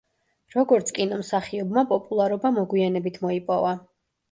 [0.53, 3.79] როგორც კინომსახიობმა პოპულარობა მოგვიანებით მოიპოვა.